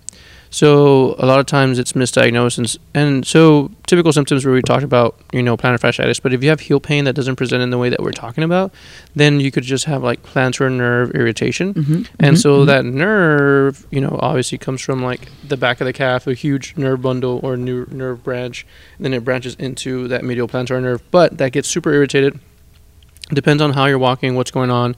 So 0.52 1.14
a 1.18 1.26
lot 1.26 1.38
of 1.38 1.46
times 1.46 1.78
it's 1.78 1.92
misdiagnosed, 1.92 2.58
and, 2.58 2.76
and 2.92 3.26
so 3.26 3.70
typical 3.86 4.12
symptoms 4.12 4.44
where 4.44 4.52
we 4.52 4.62
talked 4.62 4.82
about, 4.82 5.14
you 5.32 5.42
know, 5.44 5.56
plantar 5.56 5.78
fasciitis. 5.78 6.20
But 6.20 6.32
if 6.32 6.42
you 6.42 6.48
have 6.50 6.58
heel 6.60 6.80
pain 6.80 7.04
that 7.04 7.12
doesn't 7.14 7.36
present 7.36 7.62
in 7.62 7.70
the 7.70 7.78
way 7.78 7.88
that 7.88 8.00
we're 8.00 8.10
talking 8.10 8.42
about, 8.42 8.72
then 9.14 9.38
you 9.38 9.52
could 9.52 9.62
just 9.62 9.84
have 9.84 10.02
like 10.02 10.22
plantar 10.24 10.70
nerve 10.70 11.12
irritation. 11.14 11.74
Mhm, 11.74 12.08
And 12.18 12.36
mhm, 12.36 12.40
so 12.42 12.64
that 12.64 12.84
nerve, 12.84 13.86
you 13.92 14.00
know, 14.00 14.18
obviously 14.20 14.58
comes 14.58 14.80
from 14.80 15.02
like 15.02 15.28
the 15.46 15.56
back 15.56 15.80
of 15.80 15.84
the 15.86 15.92
calf, 15.92 16.26
a 16.26 16.34
huge 16.34 16.74
nerve 16.76 17.00
bundle 17.00 17.38
or 17.44 17.56
new 17.56 17.86
nerve 17.90 18.24
branch, 18.24 18.66
and 18.96 19.04
then 19.04 19.14
it 19.14 19.24
branches 19.24 19.54
into 19.54 20.08
that 20.08 20.24
medial 20.24 20.48
plantar 20.48 20.82
nerve. 20.82 21.00
But 21.12 21.38
that 21.38 21.52
gets 21.52 21.68
super 21.68 21.92
irritated. 21.92 22.38
Depends 23.32 23.62
on 23.62 23.72
how 23.72 23.86
you're 23.86 23.98
walking, 23.98 24.34
what's 24.34 24.50
going 24.50 24.70
on. 24.70 24.96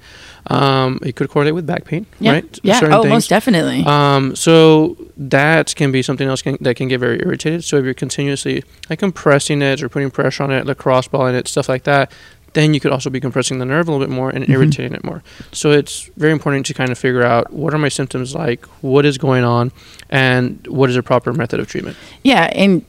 Um, 0.49 0.99
it 1.05 1.15
could 1.17 1.29
correlate 1.29 1.55
with 1.55 1.67
back 1.67 1.85
pain, 1.85 2.07
yeah, 2.19 2.33
right? 2.33 2.59
yeah. 2.63 2.79
Certain 2.81 2.95
Oh, 2.95 3.03
things. 3.03 3.11
most 3.13 3.29
definitely. 3.31 3.85
Um, 3.85 4.35
so 4.35 4.97
that 5.17 5.75
can 5.77 5.93
be 5.93 6.03
something 6.03 6.27
else 6.29 6.43
can, 6.43 6.57
that 6.61 6.75
can 6.77 6.89
get 6.89 6.99
very 6.99 7.19
irritated. 7.21 7.63
So 7.65 7.77
if 7.77 7.85
you're 7.85 7.95
continuously 7.95 8.65
like 8.91 8.99
compressing 8.99 9.63
it 9.63 9.83
or 9.83 9.89
putting 9.89 10.11
pressure 10.11 10.43
on 10.43 10.51
it, 10.51 10.63
the 10.63 10.69
lacrosse 10.71 11.09
balling 11.09 11.35
it, 11.37 11.47
stuff 11.47 11.69
like 11.69 11.85
that, 11.85 12.11
then 12.55 12.75
you 12.75 12.81
could 12.81 12.91
also 12.93 13.09
be 13.09 13.21
compressing 13.21 13.61
the 13.61 13.65
nerve 13.65 13.89
a 13.89 13.93
little 13.93 14.05
bit 14.07 14.13
more 14.13 14.29
and 14.31 14.45
Mhm. 14.45 14.51
irritating 14.51 14.93
it 14.93 15.05
more. 15.05 15.23
So 15.53 15.71
it's 15.71 16.11
very 16.17 16.33
important 16.33 16.67
to 16.67 16.75
kind 16.75 16.91
of 16.91 16.99
figure 16.99 17.23
out 17.23 17.53
what 17.53 17.73
are 17.73 17.79
my 17.79 17.89
symptoms 17.89 18.35
like, 18.35 18.67
what 18.83 19.07
is 19.07 19.17
going 19.19 19.45
on, 19.45 19.73
and 20.11 20.67
what 20.67 20.91
is 20.91 20.97
a 20.97 21.03
proper 21.03 21.33
method 21.33 21.61
of 21.61 21.67
treatment. 21.69 21.97
Yeah, 22.25 22.51
and 22.55 22.85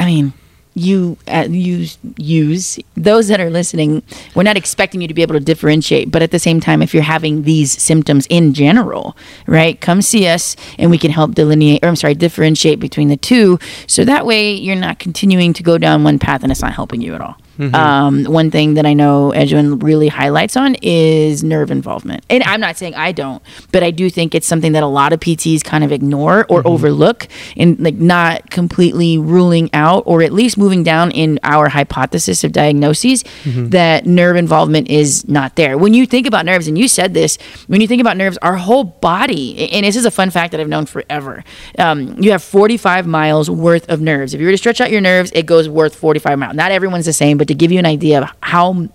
I 0.00 0.06
mean, 0.06 0.32
you 0.74 1.16
uh, 1.28 1.46
use 1.48 1.98
use 2.16 2.78
those 2.96 3.28
that 3.28 3.40
are 3.40 3.50
listening. 3.50 4.02
We're 4.34 4.42
not 4.42 4.56
expecting 4.56 5.00
you 5.00 5.08
to 5.08 5.14
be 5.14 5.22
able 5.22 5.34
to 5.34 5.40
differentiate, 5.40 6.10
but 6.10 6.22
at 6.22 6.30
the 6.30 6.38
same 6.38 6.60
time, 6.60 6.82
if 6.82 6.92
you're 6.92 7.02
having 7.02 7.44
these 7.44 7.80
symptoms 7.80 8.26
in 8.28 8.54
general, 8.54 9.16
right, 9.46 9.80
come 9.80 10.02
see 10.02 10.26
us, 10.26 10.56
and 10.78 10.90
we 10.90 10.98
can 10.98 11.10
help 11.10 11.34
delineate, 11.34 11.84
or 11.84 11.88
I'm 11.88 11.96
sorry, 11.96 12.14
differentiate 12.14 12.80
between 12.80 13.08
the 13.08 13.16
two, 13.16 13.58
so 13.86 14.04
that 14.04 14.26
way 14.26 14.52
you're 14.52 14.76
not 14.76 14.98
continuing 14.98 15.52
to 15.54 15.62
go 15.62 15.78
down 15.78 16.04
one 16.04 16.18
path 16.18 16.42
and 16.42 16.50
it's 16.50 16.62
not 16.62 16.72
helping 16.72 17.00
you 17.00 17.14
at 17.14 17.20
all. 17.20 17.36
Um, 17.58 18.24
one 18.24 18.50
thing 18.50 18.74
that 18.74 18.86
I 18.86 18.94
know 18.94 19.30
Edwin 19.32 19.78
really 19.78 20.08
highlights 20.08 20.56
on 20.56 20.76
is 20.82 21.44
nerve 21.44 21.70
involvement. 21.70 22.24
And 22.28 22.42
I'm 22.44 22.60
not 22.60 22.76
saying 22.76 22.94
I 22.94 23.12
don't, 23.12 23.42
but 23.72 23.82
I 23.82 23.90
do 23.90 24.10
think 24.10 24.34
it's 24.34 24.46
something 24.46 24.72
that 24.72 24.82
a 24.82 24.86
lot 24.88 25.12
of 25.12 25.20
PTs 25.20 25.62
kind 25.62 25.84
of 25.84 25.92
ignore 25.92 26.46
or 26.48 26.66
overlook 26.66 27.28
and 27.56 27.78
like 27.80 27.94
not 27.94 28.50
completely 28.50 29.18
ruling 29.18 29.70
out 29.72 30.02
or 30.06 30.22
at 30.22 30.32
least 30.32 30.58
moving 30.58 30.82
down 30.82 31.10
in 31.10 31.38
our 31.42 31.68
hypothesis 31.68 32.44
of 32.44 32.52
diagnoses 32.52 33.24
that 33.44 34.06
nerve 34.06 34.36
involvement 34.36 34.88
is 34.88 35.26
not 35.28 35.56
there. 35.56 35.76
When 35.78 35.94
you 35.94 36.06
think 36.06 36.26
about 36.26 36.44
nerves, 36.46 36.66
and 36.68 36.76
you 36.78 36.88
said 36.88 37.14
this, 37.14 37.36
when 37.66 37.80
you 37.80 37.86
think 37.86 38.00
about 38.00 38.16
nerves, 38.16 38.38
our 38.42 38.56
whole 38.56 38.84
body, 38.84 39.70
and 39.70 39.84
this 39.84 39.96
is 39.96 40.04
a 40.04 40.10
fun 40.10 40.30
fact 40.30 40.52
that 40.52 40.60
I've 40.60 40.68
known 40.68 40.86
forever, 40.86 41.44
um, 41.78 42.20
you 42.20 42.30
have 42.32 42.42
45 42.42 43.06
miles 43.06 43.50
worth 43.50 43.88
of 43.88 44.00
nerves. 44.00 44.34
If 44.34 44.40
you 44.40 44.46
were 44.46 44.52
to 44.52 44.58
stretch 44.58 44.80
out 44.80 44.90
your 44.90 45.00
nerves, 45.00 45.30
it 45.34 45.46
goes 45.46 45.68
worth 45.68 45.94
45 45.94 46.38
miles. 46.38 46.54
Not 46.54 46.72
everyone's 46.72 47.06
the 47.06 47.12
same, 47.12 47.38
but 47.38 47.43
to 47.44 47.54
give 47.54 47.72
you 47.72 47.78
an 47.78 47.86
idea 47.86 48.22
of 48.22 48.28
how 48.42 48.88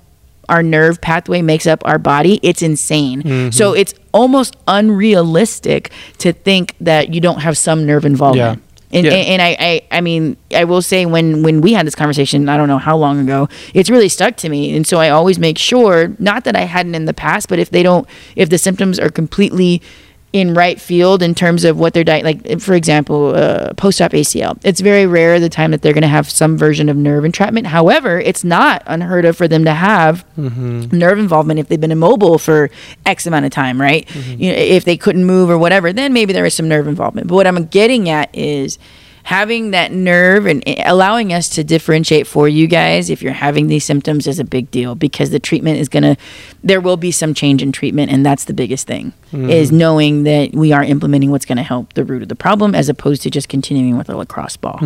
our 0.47 0.63
nerve 0.63 0.99
pathway 0.99 1.41
makes 1.41 1.67
up 1.67 1.81
our 1.85 1.99
body, 1.99 2.39
it's 2.41 2.61
insane. 2.61 3.21
Mm-hmm. 3.21 3.51
So 3.51 3.73
it's 3.73 3.93
almost 4.13 4.55
unrealistic 4.67 5.91
to 6.19 6.33
think 6.33 6.75
that 6.81 7.13
you 7.13 7.21
don't 7.21 7.41
have 7.41 7.57
some 7.57 7.85
nerve 7.85 8.05
involvement. 8.05 8.59
Yeah. 8.59 8.65
And, 8.91 9.05
Yeah. 9.05 9.13
and 9.13 9.41
I, 9.41 9.55
I, 9.59 9.81
I 9.91 10.01
mean, 10.01 10.35
I 10.51 10.63
will 10.63 10.81
say 10.81 11.05
when, 11.05 11.43
when 11.43 11.61
we 11.61 11.73
had 11.73 11.85
this 11.85 11.93
conversation, 11.93 12.49
I 12.49 12.57
don't 12.57 12.67
know 12.67 12.79
how 12.79 12.97
long 12.97 13.19
ago, 13.19 13.47
it's 13.75 13.89
really 13.91 14.09
stuck 14.09 14.35
to 14.37 14.49
me. 14.49 14.75
And 14.75 14.87
so 14.87 14.97
I 14.99 15.09
always 15.09 15.37
make 15.37 15.59
sure, 15.59 16.15
not 16.17 16.43
that 16.45 16.55
I 16.55 16.61
hadn't 16.61 16.95
in 16.95 17.05
the 17.05 17.13
past, 17.13 17.49
but 17.49 17.59
if 17.59 17.69
they 17.69 17.83
don't, 17.83 18.07
if 18.35 18.49
the 18.49 18.57
symptoms 18.57 18.97
are 18.97 19.09
completely 19.09 19.83
in 20.31 20.53
right 20.53 20.79
field 20.79 21.23
in 21.23 21.33
terms 21.33 21.63
of 21.65 21.79
what 21.79 21.93
they're 21.93 22.03
di- 22.03 22.21
like 22.21 22.59
for 22.59 22.75
example 22.75 23.33
uh, 23.35 23.73
post-op 23.73 24.11
acl 24.11 24.55
it's 24.63 24.79
very 24.79 25.07
rare 25.07 25.39
the 25.39 25.49
time 25.49 25.71
that 25.71 25.81
they're 25.81 25.93
going 25.93 26.03
to 26.03 26.07
have 26.07 26.29
some 26.29 26.55
version 26.55 26.87
of 26.87 26.95
nerve 26.95 27.25
entrapment. 27.25 27.65
However 27.65 28.19
it's 28.19 28.43
not 28.43 28.83
unheard 28.85 29.25
of 29.25 29.35
for 29.35 29.47
them 29.47 29.65
to 29.65 29.73
have 29.73 30.23
nerve 30.37 31.17
involvement 31.17 31.59
if 31.59 31.67
they've 31.67 31.81
been 31.81 31.91
immobile 31.91 32.37
for 32.37 32.69
x 33.07 33.25
amount 33.25 33.45
of 33.45 33.51
time 33.51 33.81
right? 33.81 34.07
You 34.15 34.51
know, 34.51 34.57
if 34.57 34.85
they 34.85 34.97
couldn't 34.97 35.25
move 35.25 35.49
or 35.49 35.57
whatever 35.57 35.91
then 35.91 36.13
maybe 36.13 36.31
there 36.31 36.45
is 36.45 36.53
some 36.53 36.67
nerve 36.67 36.87
involvement. 36.87 37.27
But 37.27 37.35
what 37.35 37.47
i'm 37.47 37.65
getting 37.65 38.07
at 38.09 38.29
is 38.33 38.77
having 39.23 39.71
that 39.71 39.91
nerve 39.91 40.45
and 40.45 40.63
allowing 40.85 41.31
us 41.33 41.49
to 41.49 41.63
differentiate 41.63 42.25
for 42.25 42.47
you 42.47 42.65
guys 42.67 43.09
if 43.09 43.21
you're 43.21 43.33
having 43.33 43.67
these 43.67 43.83
symptoms 43.83 44.25
is 44.27 44.39
a 44.39 44.43
big 44.43 44.71
deal 44.71 44.95
because 44.95 45.29
the 45.29 45.39
treatment 45.39 45.77
is 45.77 45.87
going 45.89 46.03
to 46.03 46.15
there 46.63 46.81
will 46.81 46.97
be 46.97 47.11
some 47.11 47.33
change 47.33 47.61
in 47.61 47.71
treatment 47.71 48.11
and 48.11 48.25
that's 48.25 48.45
the 48.45 48.53
biggest 48.53 48.87
thing 48.87 49.13
is 49.31 49.71
knowing 49.71 50.23
that 50.23 50.51
we 50.53 50.71
are 50.71 50.83
implementing 50.83 51.29
what's 51.31 51.45
going 51.45 51.57
to 51.57 51.63
help 51.63 51.93
the 51.93 52.03
root 52.03 52.21
of 52.23 52.29
the 52.29 52.35
problem 52.35 52.73
as 52.73 52.89
opposed 52.89 53.21
to 53.21 53.29
just 53.29 53.47
continuing 53.49 53.97
with 53.97 54.09
a 54.09 54.15
lacrosse 54.17 54.57
ball. 54.57 54.79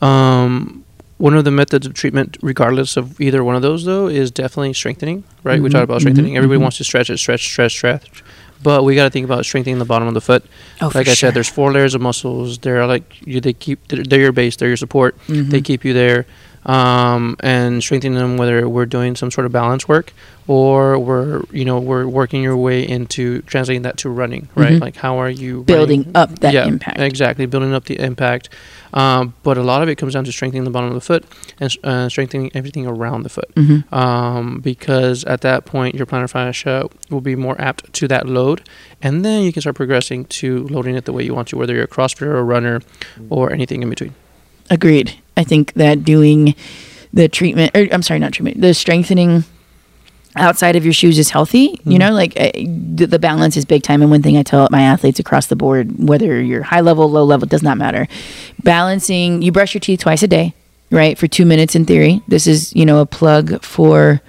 Um, 0.00 0.84
one 1.18 1.34
of 1.34 1.44
the 1.44 1.50
methods 1.50 1.86
of 1.86 1.94
treatment, 1.94 2.36
regardless 2.42 2.96
of 2.96 3.20
either 3.20 3.44
one 3.44 3.54
of 3.56 3.62
those, 3.62 3.84
though, 3.84 4.08
is 4.08 4.30
definitely 4.30 4.72
strengthening. 4.72 5.24
Right? 5.42 5.62
We 5.62 5.68
Mhm, 5.68 5.72
talked 5.72 5.84
about 5.84 6.00
strengthening. 6.00 6.32
mhm, 6.34 6.36
Everybody 6.38 6.58
mhm. 6.58 6.62
wants 6.62 6.76
to 6.78 6.84
stretch 6.84 7.08
it, 7.10 7.18
stretch, 7.18 7.44
stretch, 7.44 7.72
stretch. 7.72 8.24
But 8.64 8.82
we 8.82 8.94
got 8.96 9.04
to 9.04 9.10
think 9.10 9.24
about 9.26 9.44
strengthening 9.44 9.78
the 9.78 9.84
bottom 9.84 10.08
of 10.08 10.14
the 10.14 10.20
foot. 10.20 10.44
Oh, 10.80 10.86
like 10.86 11.06
I 11.06 11.12
sure. 11.12 11.14
said, 11.28 11.34
there's 11.34 11.48
four 11.48 11.70
layers 11.70 11.94
of 11.94 12.00
muscles. 12.00 12.58
They're 12.58 12.86
like 12.86 13.04
you. 13.26 13.40
They 13.40 13.52
keep. 13.52 13.86
They're, 13.88 14.20
your 14.20 14.32
base. 14.32 14.56
They're 14.56 14.68
your 14.68 14.76
support. 14.78 15.16
They 15.28 15.34
Mhm. 15.60 15.64
keep 15.64 15.84
you 15.84 15.92
there. 15.92 16.24
Um, 16.66 17.36
and 17.40 17.82
strengthening 17.82 18.16
them, 18.16 18.36
whether 18.38 18.66
we're 18.68 18.86
doing 18.86 19.16
some 19.16 19.30
sort 19.30 19.44
of 19.44 19.52
balance 19.52 19.86
work 19.86 20.12
or 20.46 20.98
we're 20.98 21.42
you 21.52 21.64
know 21.64 21.78
we're 21.78 22.06
working 22.06 22.42
your 22.42 22.56
way 22.56 22.86
into 22.86 23.42
translating 23.42 23.82
that 23.82 23.96
to 23.98 24.08
running. 24.08 24.48
Right? 24.54 24.72
Mhm. 24.74 24.80
Like 24.80 24.96
how 24.96 25.18
are 25.18 25.28
you 25.30 25.62
building 25.64 26.00
running? 26.00 26.16
up 26.16 26.38
that 26.40 26.54
yeah, 26.54 26.66
impact. 26.66 27.00
Exactly, 27.00 27.46
building 27.46 27.74
up 27.74 27.84
the 27.84 27.98
impact. 27.98 28.48
Um, 28.94 29.34
but 29.42 29.58
a 29.58 29.62
lot 29.62 29.82
of 29.82 29.88
it 29.88 29.96
comes 29.96 30.14
down 30.14 30.24
to 30.24 30.32
strengthening 30.32 30.64
the 30.64 30.70
bottom 30.70 30.88
of 30.88 30.94
the 30.94 31.00
foot 31.00 31.24
and 31.60 31.76
uh, 31.82 32.08
strengthening 32.08 32.50
everything 32.54 32.86
around 32.86 33.24
the 33.24 33.28
foot. 33.28 33.52
Mhm. 33.56 33.92
Um, 33.92 34.60
because 34.60 35.24
at 35.24 35.40
that 35.42 35.64
point, 35.64 35.94
your 35.96 36.06
plantar 36.06 36.30
fascia 36.30 36.88
will 37.10 37.20
be 37.20 37.34
more 37.36 37.60
apt 37.60 37.92
to 37.94 38.08
that 38.08 38.26
load. 38.28 38.62
And 39.02 39.24
then 39.24 39.42
you 39.42 39.52
can 39.52 39.60
start 39.62 39.76
progressing 39.76 40.24
to 40.26 40.66
loading 40.68 40.94
it 40.94 41.04
the 41.06 41.12
way 41.12 41.24
you 41.24 41.34
want 41.34 41.48
to, 41.48 41.56
whether 41.56 41.74
you're 41.74 41.84
a 41.84 41.88
CrossFitter 41.88 42.22
or 42.28 42.38
a 42.38 42.44
runner 42.44 42.80
or 43.28 43.52
anything 43.52 43.82
in 43.82 43.90
between. 43.90 44.14
Agreed. 44.70 45.14
I 45.36 45.44
think 45.44 45.72
that 45.74 46.04
doing 46.04 46.54
the 47.12 47.28
treatment, 47.28 47.76
or 47.76 47.86
I'm 47.92 48.02
sorry, 48.02 48.20
not 48.20 48.32
treatment, 48.32 48.60
the 48.60 48.74
strengthening 48.74 49.44
outside 50.36 50.74
of 50.74 50.84
your 50.84 50.92
shoes 50.92 51.16
is 51.18 51.30
healthy. 51.30 51.78
You 51.84 51.96
Mhm. 51.96 51.98
know, 51.98 52.12
like 52.12 52.32
uh, 52.40 52.50
the, 52.54 53.06
the 53.06 53.18
balance 53.20 53.56
is 53.56 53.64
big 53.64 53.82
time. 53.84 54.02
And 54.02 54.10
one 54.10 54.22
thing 54.22 54.36
I 54.36 54.42
tell 54.42 54.66
my 54.70 54.82
athletes 54.82 55.20
across 55.20 55.46
the 55.46 55.54
board, 55.56 55.92
whether 56.08 56.40
you're 56.42 56.62
high 56.62 56.80
level, 56.80 57.08
low 57.10 57.22
level, 57.24 57.46
does 57.46 57.62
not 57.62 57.78
matter. 57.78 58.08
Balancing, 58.64 59.42
you 59.42 59.52
brush 59.52 59.74
your 59.74 59.80
teeth 59.80 60.00
twice 60.00 60.22
a 60.22 60.26
day, 60.28 60.54
right? 60.90 61.16
For 61.16 61.26
two 61.28 61.44
minutes 61.46 61.76
in 61.76 61.84
theory. 61.84 62.20
This 62.26 62.46
is, 62.48 62.74
you 62.74 62.84
know, 62.84 62.98
a 62.98 63.06
plug 63.06 63.62
for 63.62 64.20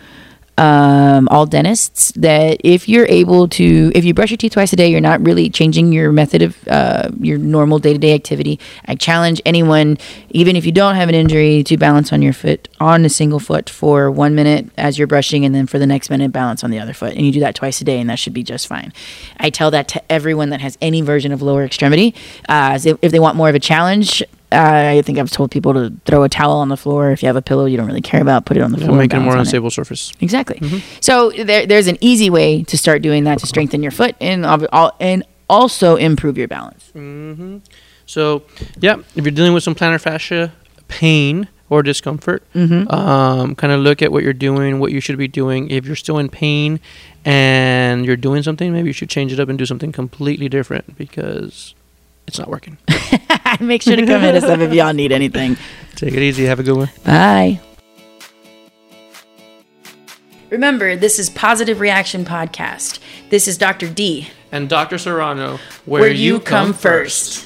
um, 0.57 1.27
all 1.29 1.45
dentists 1.45 2.11
that 2.13 2.61
if 2.63 2.87
you're 2.87 3.05
able 3.07 3.47
to, 3.49 3.91
if 3.93 4.05
you 4.05 4.13
brush 4.13 4.31
your 4.31 4.37
teeth 4.37 4.53
twice 4.53 4.71
a 4.71 4.75
day, 4.75 4.89
you're 4.89 5.01
not 5.01 5.25
really 5.25 5.49
changing 5.49 5.91
your 5.91 6.11
method 6.11 6.41
of 6.41 6.67
uh, 6.67 7.09
your 7.19 7.37
normal 7.37 7.79
day 7.79 7.93
to 7.93 7.99
day 7.99 8.13
activity. 8.13 8.59
I 8.85 8.95
challenge 8.95 9.41
anyone, 9.45 9.97
even 10.29 10.55
if 10.55 10.65
you 10.65 10.71
don't 10.71 10.95
have 10.95 11.09
an 11.09 11.15
injury, 11.15 11.63
to 11.63 11.77
balance 11.77 12.13
on 12.13 12.21
your 12.21 12.33
foot 12.33 12.69
on 12.79 13.03
a 13.03 13.09
single 13.09 13.39
foot 13.39 13.69
for 13.69 14.09
one 14.09 14.33
minute 14.33 14.69
as 14.77 14.97
you're 14.97 15.07
brushing, 15.07 15.43
and 15.43 15.53
then 15.53 15.67
for 15.67 15.77
the 15.77 15.87
next 15.87 16.09
minute, 16.09 16.31
balance 16.31 16.63
on 16.63 16.71
the 16.71 16.79
other 16.79 16.93
foot. 16.93 17.13
And 17.13 17.25
you 17.25 17.31
do 17.31 17.41
that 17.41 17.55
twice 17.55 17.81
a 17.81 17.83
day, 17.83 17.99
and 17.99 18.09
that 18.09 18.19
should 18.19 18.33
be 18.33 18.43
just 18.43 18.67
fine. 18.67 18.93
I 19.37 19.49
tell 19.49 19.71
that 19.71 19.89
to 19.89 20.11
everyone 20.11 20.51
that 20.51 20.61
has 20.61 20.77
any 20.81 21.01
version 21.01 21.31
of 21.31 21.41
lower 21.41 21.65
extremity. 21.65 22.15
Uh, 22.47 22.79
if, 22.81 23.11
they 23.11 23.19
want 23.19 23.35
more 23.35 23.49
of 23.49 23.55
a 23.55 23.59
challenge, 23.59 24.23
I 24.51 25.01
think 25.01 25.17
I've 25.19 25.31
told 25.31 25.51
people 25.51 25.73
to 25.73 25.91
throw 26.05 26.23
a 26.23 26.29
towel 26.29 26.57
on 26.57 26.69
the 26.69 26.77
floor. 26.77 27.11
If 27.11 27.21
you 27.23 27.27
have 27.27 27.35
a 27.35 27.41
pillow 27.41 27.65
you 27.65 27.77
don't 27.77 27.87
really 27.87 28.01
care 28.01 28.21
about, 28.21 28.45
put 28.45 28.57
it 28.57 28.61
on 28.61 28.71
the 28.71 28.77
Yeah, 28.77 28.85
floor. 28.85 28.99
and 28.99 29.03
make 29.03 29.13
it 29.13 29.17
a 29.17 29.19
more 29.19 29.33
balance 29.33 29.47
it. 29.49 29.57
unstable 29.57 29.71
surface. 29.71 30.11
Exactly. 30.21 30.61
So 31.01 31.31
there, 31.31 31.65
there's 31.65 31.87
an 31.87 31.97
easy 32.01 32.29
way 32.29 32.63
to 32.63 32.77
start 32.77 33.01
doing 33.01 33.23
that 33.25 33.39
to 33.39 33.47
strengthen 33.47 33.81
your 33.83 33.91
foot 33.91 34.15
and 34.21 34.45
ob- 34.45 34.67
and 34.99 35.23
also 35.49 35.95
improve 35.95 36.37
your 36.37 36.47
balance. 36.47 36.89
hmm 36.93 37.57
So, 38.05 38.43
yeah, 38.79 38.95
if 39.15 39.25
you're 39.25 39.31
dealing 39.31 39.53
with 39.53 39.63
some 39.63 39.75
plantar 39.75 39.99
fascia 39.99 40.51
pain 40.87 41.47
or 41.69 41.81
discomfort, 41.81 42.43
Mm-hmm. 42.53 42.87
um, 42.93 43.55
kind 43.55 43.73
of 43.73 43.79
look 43.81 44.01
at 44.03 44.11
what 44.11 44.23
you're 44.23 44.33
doing, 44.33 44.79
what 44.79 44.91
you 44.91 44.99
should 45.01 45.17
be 45.17 45.27
doing. 45.27 45.69
If 45.71 45.85
you're 45.87 45.95
still 45.95 46.19
in 46.19 46.29
pain 46.29 46.79
and 47.25 48.05
you're 48.05 48.15
doing 48.17 48.43
something, 48.43 48.71
maybe 48.71 48.87
you 48.89 48.93
should 48.93 49.09
change 49.09 49.33
it 49.33 49.39
up 49.39 49.49
and 49.49 49.57
do 49.57 49.65
something 49.65 49.91
completely 49.91 50.47
different 50.49 50.95
because 50.97 51.73
it's 52.27 52.37
not 52.37 52.49
working. 52.49 52.77
Make 53.59 53.81
sure 53.81 53.95
to 53.95 54.05
come 54.05 54.21
hit 54.21 54.35
us 54.35 54.43
up 54.43 54.59
if 54.59 54.73
y'all 54.73 54.93
need 54.93 55.11
anything. 55.11 55.57
Take 55.95 56.13
it 56.13 56.21
easy. 56.21 56.45
Have 56.45 56.59
a 56.59 56.63
good 56.63 56.77
one. 56.77 56.89
Bye. 57.05 57.59
Remember, 60.49 60.95
this 60.95 61.19
is 61.19 61.29
Positive 61.29 61.79
Reaction 61.79 62.23
Podcast. 62.23 62.99
This 63.29 63.47
is 63.47 63.57
Dr. 63.57 63.89
D, 63.89 64.29
And 64.51 64.69
Dr. 64.69 64.97
Serrano, 64.97 65.59
where, 65.85 66.09
you 66.09 66.39
come 66.39 66.73
first. 66.73 67.45